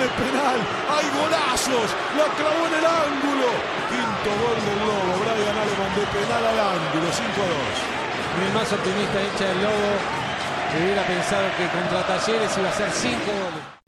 De 0.00 0.08
penal, 0.16 0.58
hay 0.88 1.06
golazos, 1.12 1.88
la 2.16 2.26
clavó 2.32 2.62
en 2.66 2.74
el 2.80 2.86
ángulo. 2.88 3.48
Quinto 3.92 4.30
gol 4.40 4.58
del 4.64 4.80
Lobo, 4.88 5.12
Brian 5.20 5.56
Aleman 5.60 5.92
de 5.92 6.04
penal 6.08 6.44
al 6.46 6.60
ángulo, 6.72 7.06
5 7.12 7.28
a 7.36 7.48
2. 7.52 8.48
El 8.48 8.52
más 8.54 8.72
optimista 8.72 9.20
hincha 9.20 9.44
del 9.44 9.60
Lobo 9.60 9.90
hubiera 10.78 11.02
pensado 11.04 11.44
que 11.56 11.68
contra 11.68 12.06
Talleres 12.06 12.56
iba 12.56 12.68
a 12.68 12.72
ser 12.72 12.90
5 12.90 13.18
goles. 13.26 13.79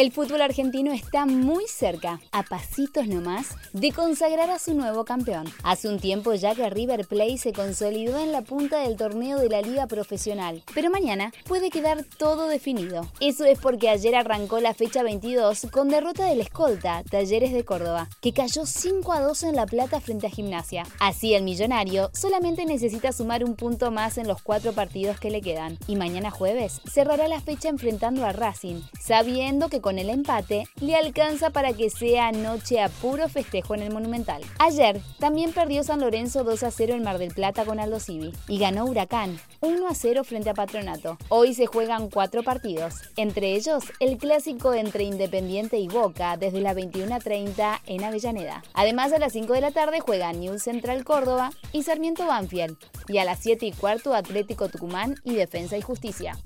El 0.00 0.12
fútbol 0.12 0.40
argentino 0.40 0.94
está 0.94 1.26
muy 1.26 1.66
cerca, 1.66 2.22
a 2.32 2.42
pasitos 2.42 3.06
nomás, 3.06 3.48
de 3.74 3.92
consagrar 3.92 4.48
a 4.48 4.58
su 4.58 4.72
nuevo 4.72 5.04
campeón. 5.04 5.44
Hace 5.62 5.90
un 5.90 6.00
tiempo 6.00 6.32
ya 6.32 6.54
que 6.54 6.70
River 6.70 7.06
Plate 7.06 7.36
se 7.36 7.52
consolidó 7.52 8.18
en 8.18 8.32
la 8.32 8.40
punta 8.40 8.80
del 8.80 8.96
torneo 8.96 9.38
de 9.38 9.50
la 9.50 9.60
liga 9.60 9.86
profesional, 9.88 10.62
pero 10.74 10.88
mañana 10.88 11.34
puede 11.46 11.68
quedar 11.68 12.06
todo 12.16 12.48
definido. 12.48 13.06
Eso 13.20 13.44
es 13.44 13.58
porque 13.58 13.90
ayer 13.90 14.14
arrancó 14.14 14.58
la 14.58 14.72
fecha 14.72 15.02
22 15.02 15.66
con 15.70 15.90
derrota 15.90 16.24
del 16.24 16.40
escolta, 16.40 17.02
Talleres 17.10 17.52
de 17.52 17.66
Córdoba, 17.66 18.08
que 18.22 18.32
cayó 18.32 18.64
5 18.64 19.12
a 19.12 19.20
2 19.20 19.42
en 19.42 19.56
La 19.56 19.66
Plata 19.66 20.00
frente 20.00 20.28
a 20.28 20.30
Gimnasia. 20.30 20.84
Así 20.98 21.34
el 21.34 21.42
millonario 21.42 22.10
solamente 22.14 22.64
necesita 22.64 23.12
sumar 23.12 23.44
un 23.44 23.54
punto 23.54 23.90
más 23.90 24.16
en 24.16 24.26
los 24.26 24.40
cuatro 24.40 24.72
partidos 24.72 25.20
que 25.20 25.28
le 25.28 25.42
quedan, 25.42 25.76
y 25.86 25.96
mañana 25.96 26.30
jueves 26.30 26.80
cerrará 26.90 27.28
la 27.28 27.42
fecha 27.42 27.68
enfrentando 27.68 28.24
a 28.24 28.32
Racing, 28.32 28.80
sabiendo 28.98 29.68
que 29.68 29.82
con 29.82 29.89
el 29.98 30.10
empate 30.10 30.68
le 30.80 30.96
alcanza 30.96 31.50
para 31.50 31.72
que 31.72 31.90
sea 31.90 32.32
noche 32.32 32.80
a 32.80 32.88
puro 32.88 33.28
festejo 33.28 33.74
en 33.74 33.82
el 33.82 33.92
Monumental. 33.92 34.42
Ayer 34.58 35.00
también 35.18 35.52
perdió 35.52 35.82
San 35.82 36.00
Lorenzo 36.00 36.44
2 36.44 36.62
a 36.62 36.70
0 36.70 36.94
en 36.94 37.02
Mar 37.02 37.18
del 37.18 37.34
Plata 37.34 37.64
con 37.64 37.80
Aldo 37.80 38.00
Civi 38.00 38.32
y 38.48 38.58
ganó 38.58 38.84
Huracán 38.84 39.38
1 39.60 39.88
a 39.88 39.94
0 39.94 40.24
frente 40.24 40.50
a 40.50 40.54
Patronato. 40.54 41.18
Hoy 41.28 41.54
se 41.54 41.66
juegan 41.66 42.08
cuatro 42.08 42.42
partidos, 42.42 42.94
entre 43.16 43.54
ellos 43.54 43.84
el 44.00 44.18
clásico 44.18 44.74
entre 44.74 45.04
Independiente 45.04 45.78
y 45.78 45.88
Boca 45.88 46.36
desde 46.36 46.60
las 46.60 46.76
21.30 46.76 47.80
en 47.86 48.04
Avellaneda. 48.04 48.62
Además 48.74 49.12
a 49.12 49.18
las 49.18 49.32
5 49.32 49.52
de 49.52 49.60
la 49.60 49.70
tarde 49.70 50.00
juegan 50.00 50.40
New 50.40 50.58
Central 50.58 51.04
Córdoba 51.04 51.50
y 51.72 51.82
Sarmiento 51.82 52.26
Banfield 52.26 52.76
y 53.08 53.18
a 53.18 53.24
las 53.24 53.40
7 53.40 53.66
y 53.66 53.72
cuarto 53.72 54.14
Atlético 54.14 54.68
Tucumán 54.68 55.16
y 55.24 55.34
Defensa 55.34 55.76
y 55.76 55.82
Justicia. 55.82 56.38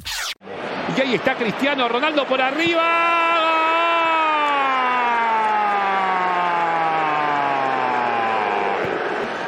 Y 0.97 1.01
ahí 1.01 1.15
está 1.15 1.35
Cristiano 1.35 1.89
Ronaldo 1.89 2.27
por 2.27 2.41
arriba. 2.41 2.83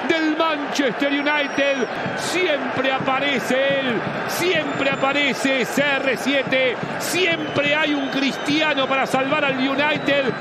Del 0.09 0.35
Manchester 0.79 1.11
United 1.11 1.89
siempre 2.19 2.93
aparece 2.93 3.79
él, 3.81 3.99
siempre 4.29 4.91
aparece 4.91 5.63
CR7, 5.63 6.75
siempre 6.99 7.75
hay 7.75 7.95
un 7.95 8.09
cristiano 8.11 8.87
para 8.87 9.07
salvar 9.07 9.43
al 9.47 9.57
United. 9.57 10.35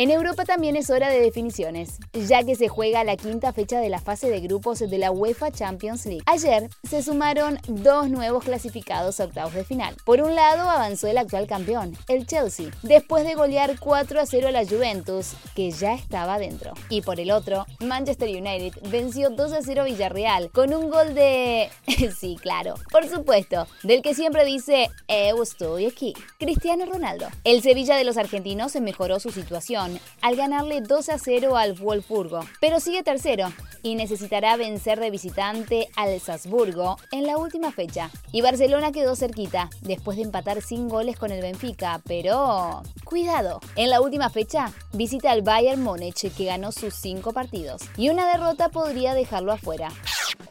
En 0.00 0.10
Europa 0.10 0.46
también 0.46 0.76
es 0.76 0.88
hora 0.88 1.10
de 1.10 1.20
definiciones, 1.20 1.98
ya 2.14 2.42
que 2.42 2.54
se 2.54 2.68
juega 2.68 3.04
la 3.04 3.18
quinta 3.18 3.52
fecha 3.52 3.80
de 3.80 3.90
la 3.90 4.00
fase 4.00 4.30
de 4.30 4.40
grupos 4.40 4.78
de 4.78 4.96
la 4.96 5.10
UEFA 5.10 5.50
Champions 5.50 6.06
League. 6.06 6.22
Ayer 6.24 6.70
se 6.88 7.02
sumaron 7.02 7.58
dos 7.68 8.08
nuevos 8.08 8.44
clasificados 8.44 9.20
a 9.20 9.24
octavos 9.24 9.52
de 9.52 9.62
final. 9.62 9.94
Por 10.06 10.22
un 10.22 10.34
lado 10.34 10.70
avanzó 10.70 11.06
el 11.06 11.18
actual 11.18 11.46
campeón, 11.46 11.98
el 12.08 12.26
Chelsea, 12.26 12.70
después 12.82 13.26
de 13.26 13.34
golear 13.34 13.78
4 13.78 14.20
a 14.20 14.24
0 14.24 14.48
a 14.48 14.52
la 14.52 14.64
Juventus, 14.64 15.34
que 15.54 15.70
ya 15.70 15.92
estaba 15.92 16.38
dentro. 16.38 16.72
Y 16.88 17.02
por 17.02 17.20
el 17.20 17.30
otro, 17.30 17.66
Manchester 17.80 18.30
United 18.30 18.72
venció 18.90 19.28
2 19.28 19.52
a 19.52 19.60
0 19.60 19.82
a 19.82 19.84
Villarreal 19.84 20.50
con 20.50 20.72
un 20.72 20.88
gol 20.88 21.12
de... 21.12 21.68
sí, 22.18 22.38
claro, 22.40 22.72
por 22.90 23.06
supuesto, 23.06 23.66
del 23.82 24.00
que 24.00 24.14
siempre 24.14 24.46
dice, 24.46 24.88
eu 25.08 25.42
estoy 25.42 25.84
aquí, 25.84 26.14
Cristiano 26.38 26.86
Ronaldo. 26.86 27.26
El 27.44 27.60
Sevilla 27.60 27.98
de 27.98 28.04
los 28.04 28.16
argentinos 28.16 28.74
mejoró 28.80 29.20
su 29.20 29.30
situación 29.30 29.89
al 30.20 30.36
ganarle 30.36 30.80
2 30.82 31.08
a 31.08 31.18
0 31.18 31.56
al 31.56 31.72
Wolfsburgo, 31.74 32.40
pero 32.60 32.78
sigue 32.78 33.02
tercero 33.02 33.52
y 33.82 33.94
necesitará 33.94 34.56
vencer 34.56 35.00
de 35.00 35.10
visitante 35.10 35.88
al 35.96 36.20
Salzburgo 36.20 36.98
en 37.12 37.26
la 37.26 37.38
última 37.38 37.72
fecha. 37.72 38.10
Y 38.32 38.42
Barcelona 38.42 38.92
quedó 38.92 39.16
cerquita 39.16 39.70
después 39.80 40.16
de 40.16 40.24
empatar 40.24 40.62
sin 40.62 40.88
goles 40.88 41.16
con 41.16 41.32
el 41.32 41.40
Benfica, 41.40 42.00
pero 42.06 42.82
cuidado, 43.04 43.60
en 43.76 43.90
la 43.90 44.00
última 44.00 44.30
fecha 44.30 44.72
visita 44.92 45.30
al 45.30 45.42
Bayern 45.42 45.82
Múnich 45.82 46.32
que 46.34 46.44
ganó 46.44 46.72
sus 46.72 46.94
5 46.94 47.32
partidos 47.32 47.82
y 47.96 48.10
una 48.10 48.30
derrota 48.30 48.68
podría 48.68 49.14
dejarlo 49.14 49.52
afuera. 49.52 49.90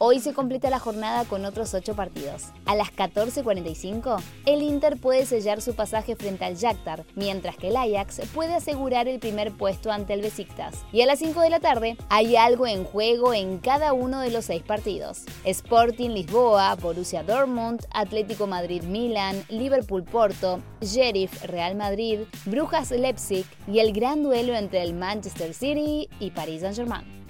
Hoy 0.02 0.18
se 0.18 0.32
completa 0.32 0.70
la 0.70 0.78
jornada 0.78 1.26
con 1.26 1.44
otros 1.44 1.74
8 1.74 1.94
partidos. 1.94 2.44
A 2.64 2.74
las 2.74 2.88
14.45, 2.88 4.18
el 4.46 4.62
Inter 4.62 4.96
puede 4.96 5.26
sellar 5.26 5.60
su 5.60 5.74
pasaje 5.74 6.16
frente 6.16 6.46
al 6.46 6.56
Shakhtar, 6.56 7.04
mientras 7.16 7.58
que 7.58 7.68
el 7.68 7.76
Ajax 7.76 8.22
puede 8.32 8.54
asegurar 8.54 9.08
el 9.08 9.18
primer 9.18 9.52
puesto 9.52 9.92
ante 9.92 10.14
el 10.14 10.22
Besiktas. 10.22 10.86
Y 10.90 11.02
a 11.02 11.06
las 11.06 11.18
5 11.18 11.42
de 11.42 11.50
la 11.50 11.60
tarde, 11.60 11.98
hay 12.08 12.36
algo 12.36 12.66
en 12.66 12.84
juego 12.84 13.34
en 13.34 13.58
cada 13.58 13.92
uno 13.92 14.20
de 14.20 14.30
los 14.30 14.46
6 14.46 14.62
partidos. 14.62 15.24
Sporting 15.44 16.08
Lisboa, 16.12 16.74
Borussia 16.76 17.22
Dortmund, 17.22 17.84
Atlético 17.92 18.46
Madrid 18.46 18.84
Milan, 18.84 19.44
Liverpool 19.50 20.04
Porto, 20.04 20.62
Sheriff 20.80 21.44
Real 21.44 21.74
Madrid, 21.74 22.20
Brujas 22.46 22.90
Leipzig 22.90 23.44
y 23.68 23.80
el 23.80 23.92
gran 23.92 24.22
duelo 24.22 24.54
entre 24.54 24.82
el 24.82 24.94
Manchester 24.94 25.52
City 25.52 26.08
y 26.20 26.30
Paris 26.30 26.62
Saint-Germain. 26.62 27.20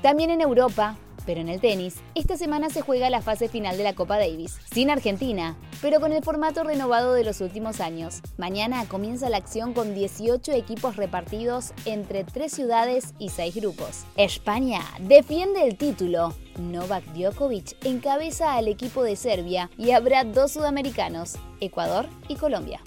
También 0.00 0.30
en 0.30 0.40
Europa, 0.40 0.96
pero 1.26 1.40
en 1.40 1.48
el 1.48 1.60
tenis, 1.60 1.96
esta 2.14 2.36
semana 2.36 2.70
se 2.70 2.80
juega 2.80 3.10
la 3.10 3.22
fase 3.22 3.48
final 3.48 3.76
de 3.76 3.84
la 3.84 3.94
Copa 3.94 4.18
Davis, 4.18 4.58
sin 4.72 4.90
Argentina, 4.90 5.56
pero 5.80 6.00
con 6.00 6.12
el 6.12 6.22
formato 6.22 6.64
renovado 6.64 7.14
de 7.14 7.24
los 7.24 7.40
últimos 7.40 7.80
años. 7.80 8.20
Mañana 8.38 8.84
comienza 8.86 9.30
la 9.30 9.38
acción 9.38 9.72
con 9.72 9.94
18 9.94 10.52
equipos 10.52 10.96
repartidos 10.96 11.72
entre 11.84 12.24
tres 12.24 12.52
ciudades 12.52 13.14
y 13.18 13.30
seis 13.30 13.54
grupos. 13.54 14.04
España 14.16 14.82
defiende 15.00 15.64
el 15.64 15.76
título. 15.76 16.34
Novak 16.58 17.04
Djokovic 17.14 17.76
encabeza 17.84 18.54
al 18.54 18.68
equipo 18.68 19.02
de 19.02 19.16
Serbia 19.16 19.70
y 19.78 19.92
habrá 19.92 20.24
dos 20.24 20.52
sudamericanos, 20.52 21.36
Ecuador 21.60 22.06
y 22.28 22.36
Colombia. 22.36 22.80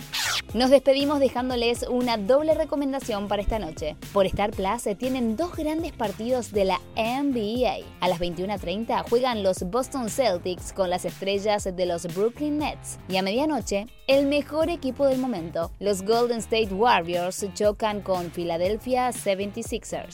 Nos 0.54 0.70
despedimos 0.70 1.20
dejándoles 1.20 1.84
una 1.90 2.18
doble 2.18 2.54
recomendación 2.54 3.28
para 3.28 3.42
esta 3.42 3.58
noche. 3.58 3.96
Por 4.14 4.28
Star 4.28 4.52
Plus 4.52 4.84
tienen 4.98 5.36
dos 5.36 5.56
grandes 5.56 5.94
partidos 5.94 6.52
de 6.52 6.66
la 6.66 6.80
NBA. 6.96 7.86
A 8.02 8.08
las 8.08 8.20
21.30 8.20 9.10
juegan 9.10 9.42
los 9.42 9.64
Boston 9.64 10.10
Celtics 10.10 10.72
con 10.72 10.90
las 10.92 11.06
estrellas 11.06 11.64
de 11.76 11.86
los 11.86 12.14
Brooklyn 12.14 12.60
Nets. 12.60 13.00
Y 13.10 13.18
a 13.18 13.24
medianoche, 13.24 13.88
el 14.08 14.28
mejor 14.28 14.70
equipo 14.70 15.08
del 15.08 15.18
momento, 15.18 15.72
los 15.80 16.04
Golden 16.04 16.40
State 16.40 16.74
Warriors, 16.74 17.46
chocan 17.56 18.02
con 18.02 18.30
Philadelphia 18.30 19.10
76ers. 19.10 20.14